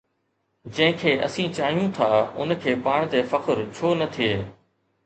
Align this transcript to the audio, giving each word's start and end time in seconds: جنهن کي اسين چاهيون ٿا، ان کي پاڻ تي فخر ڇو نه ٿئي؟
جنهن 0.77 0.95
کي 1.01 1.13
اسين 1.27 1.53
چاهيون 1.59 1.93
ٿا، 1.99 2.09
ان 2.39 2.59
کي 2.65 2.75
پاڻ 2.89 3.09
تي 3.13 3.23
فخر 3.35 3.65
ڇو 3.79 3.95
نه 4.03 4.13
ٿئي؟ 4.19 4.35